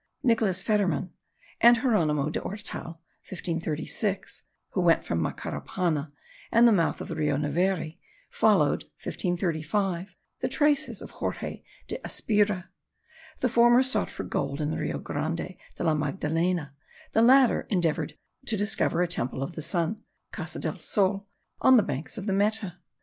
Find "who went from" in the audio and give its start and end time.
4.69-5.21